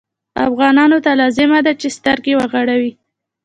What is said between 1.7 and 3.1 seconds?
چې سترګې وغړوي.